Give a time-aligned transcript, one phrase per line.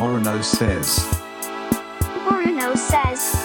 [0.00, 1.04] Orono says.
[2.26, 3.36] Orono says.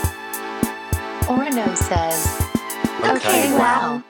[1.27, 2.41] Orono says.
[3.03, 4.01] Okay, wow.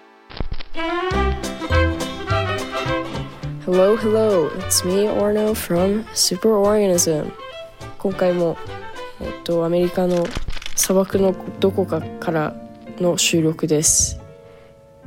[3.65, 4.51] Hello, hello.
[4.59, 7.31] It's me, Orno from Superorganism.
[7.97, 8.57] 今回も、
[9.19, 10.27] えっと、アメリカの
[10.75, 12.55] 砂漠のどこかから
[12.99, 14.19] の収録です。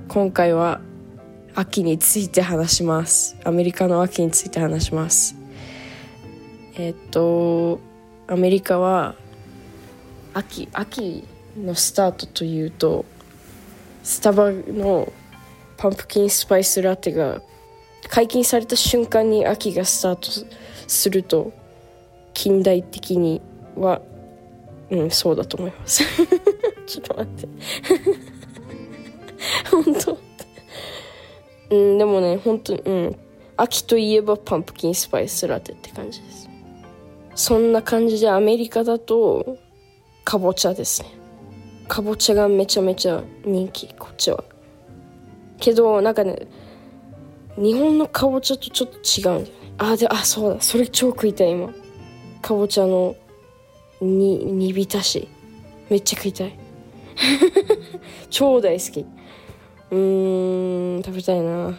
[0.08, 0.80] 今回は
[1.54, 3.36] 秋について話します。
[3.44, 5.37] アメリカの秋について話します。
[6.78, 7.80] えっと、
[8.28, 9.16] アメリカは
[10.32, 11.24] 秋、秋
[11.56, 13.04] のスタートというと、
[14.04, 15.12] スタバの
[15.76, 17.42] パンプキンスパイスラテが
[18.08, 20.28] 解禁された瞬間に秋がスタート
[20.86, 21.52] すると
[22.32, 23.42] 近代的に
[23.76, 24.00] は
[24.90, 26.04] うんそうだと思います。
[26.86, 27.48] ちょっと待って。
[29.70, 30.18] 本当？
[31.70, 33.16] うんでもね本当にうん。
[33.56, 36.47] 秋といえばパンプキンスパイスラテって感じです。
[37.38, 39.58] そんな感じでアメリカだと
[40.24, 41.08] かぼちゃですね。
[41.86, 44.42] かぼちゃがめちゃめちゃ人気こっちは。
[45.60, 46.48] けどなんかね
[47.56, 49.72] 日本のかぼちゃとちょっと違うんだよね。
[49.78, 50.60] あであそうだ。
[50.60, 51.72] それ超食いたい今。
[52.42, 53.14] かぼちゃの
[54.00, 55.28] に煮浸し。
[55.88, 56.58] めっちゃ食いたい。
[58.30, 59.06] 超大好き。
[59.92, 61.78] うーん食べたいな。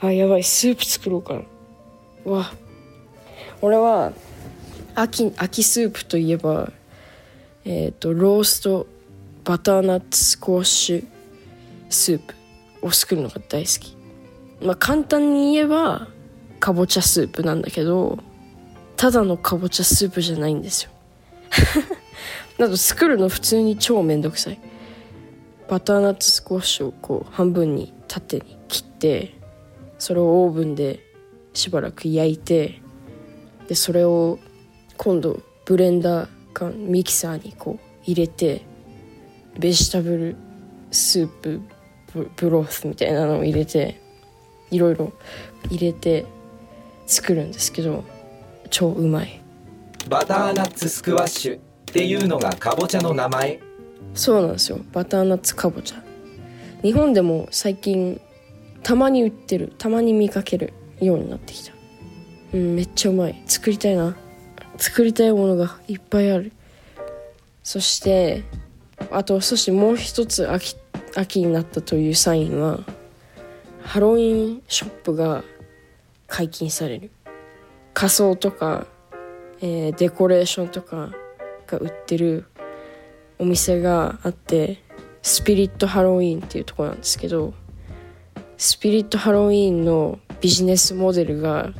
[0.00, 0.44] あやばい。
[0.44, 1.34] スープ作ろうか
[2.24, 2.32] な。
[2.32, 2.52] わ。
[3.60, 4.12] 俺は
[5.00, 6.72] 秋秋スープといえば
[7.64, 8.86] えっ、とロースト
[9.44, 11.06] バターナッツスコッシュ
[11.88, 12.38] スープ。
[12.82, 13.96] を作るのが大好き。
[14.64, 16.08] まあ簡単に言えば
[16.60, 18.18] かぼちゃスープなんだけど
[18.96, 20.90] ただのかぼちゃスープじゃないんですよ。
[22.58, 24.60] だと作るの普通に超めんどくさい。
[25.68, 29.34] バターナッツスコッシュをこう半分に縦に切って
[29.98, 31.04] それをオーブンで
[31.52, 32.80] しばらく焼いて
[33.68, 34.38] でそれを
[34.98, 38.62] 今度ブレンダーかミキサーにこう入れて
[39.58, 40.36] ベジタブル
[40.90, 41.60] スープ
[42.12, 44.00] ブブロースみたいなのを入れて
[44.70, 45.12] いろいろ
[45.70, 46.26] 入れて
[47.06, 48.04] 作るんですけど
[48.70, 49.40] 超うまい。
[50.08, 53.60] バターナッツスクワッシュっていうのがかぼちゃの名前？
[54.14, 54.80] そうなんですよ。
[54.92, 56.02] バターナッツかぼちゃ
[56.82, 58.20] 日本でも最近
[58.82, 61.72] たまに売ってるたまに見かけるようになってきた。
[62.54, 63.42] うんめっちゃうまい。
[63.46, 64.16] 作りたいな
[64.78, 66.52] 作りたいものがいっぱいある。
[67.62, 68.44] そして
[69.10, 70.76] あとそしてもう一つ秋
[71.14, 72.80] 秋になったというサインは
[73.82, 75.44] ハロウィンショップが
[76.26, 77.10] 解禁される。
[77.92, 78.86] 仮装とか、
[79.60, 81.10] えーデコレーションとか
[81.66, 82.46] が売ってる
[83.38, 84.82] お店があって
[85.22, 87.54] スピリットハロウィンっていうところなんですけど
[88.56, 91.72] スピリットハロウィンのビジネスモデルが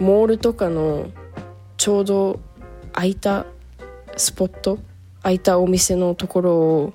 [0.00, 1.10] モールとかの
[1.78, 2.40] ちょうど
[2.92, 3.46] 空いた
[4.16, 4.78] スポット
[5.22, 6.92] 空いたお店のところを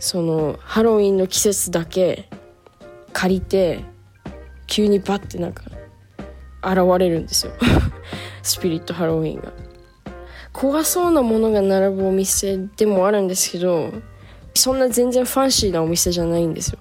[0.00, 2.28] そのハロウィンの季節だけ
[3.12, 3.84] 借りて
[4.66, 5.64] 急にバッてなんか
[6.64, 7.52] 現れるんですよ。
[8.42, 9.52] スピリットハロウィンが。
[10.52, 13.90] 怖そうなものが並ぶお店でもあるんですけど
[14.54, 16.78] そんな全然ファンシーなお店じゃないんですよ。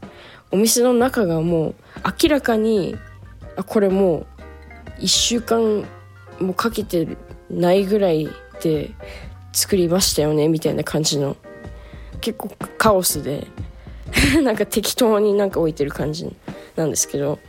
[0.49, 1.75] お店の中がもう
[2.23, 2.95] 明らかに
[3.55, 4.25] あこれも
[4.97, 5.85] う1週間
[6.41, 7.07] もうかけて
[7.49, 8.29] ないぐらい
[8.61, 8.91] で
[9.53, 11.35] 作りましたよねみたいな感じの。
[12.19, 13.47] 結構カオスで。
[14.43, 16.29] なんか適当になんか置いてる感じ
[16.75, 17.39] なんですけど。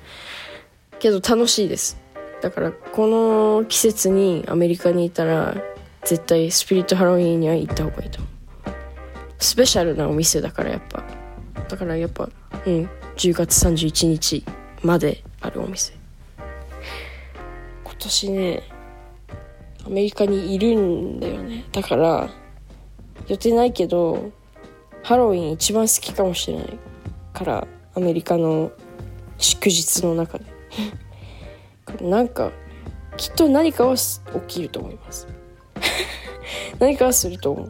[0.98, 1.96] けど楽しいです。
[2.40, 5.56] だからこの季節にアメリカにいたら
[6.04, 8.18] 絶対スピリットハロウィンには行った方がいいと。
[8.18, 8.30] 思う
[9.38, 11.02] スペシャルなお店だからやっぱ。
[11.68, 12.28] だからやっぱ
[12.66, 14.44] うん10月31日
[14.82, 15.92] まであるお店。
[17.84, 18.62] 今年ね
[19.84, 21.64] アメリカにいるんだよね。
[21.72, 22.30] だから
[23.28, 24.30] 予定ないけど
[25.02, 26.78] ハロウィン一番好きかもしれない
[27.32, 28.70] からアメリカの
[29.38, 30.44] 祝日の中で。
[32.00, 32.52] なんか
[33.16, 35.26] きっと何かは起きると思います。
[36.78, 37.68] 何かはすると思う。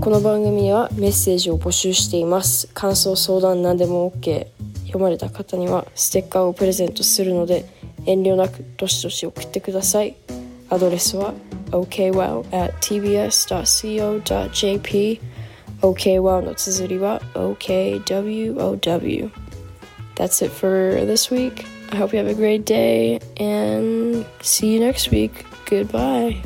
[0.00, 2.68] この番組はメッセージを募集しています。
[2.72, 4.46] 感想相談何でも OK
[4.86, 7.66] 読まれた方にはステッカーをプレゼントするので
[8.07, 10.15] 遠慮なくどしどし送ってください
[10.69, 11.33] アドレスは
[11.71, 13.61] okwow at tbs.co.jp
[15.81, 19.31] okwow の綴りは okwow
[20.15, 21.65] That's it for this week.
[21.91, 25.45] I hope you have a great day and see you next week.
[25.65, 26.37] Goodbye.